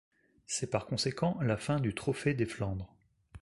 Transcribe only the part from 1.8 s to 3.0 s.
Trophée des Flandres.